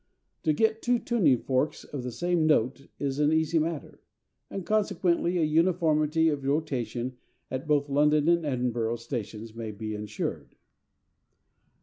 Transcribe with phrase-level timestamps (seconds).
[0.41, 4.01] To get two tuning forks of the same note is an easy matter;
[4.49, 7.17] and consequently a uniformity of rotation
[7.51, 10.55] at both London and Edinburgh stations may be insured.